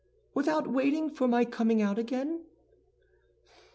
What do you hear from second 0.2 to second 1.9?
"Without waiting for my coming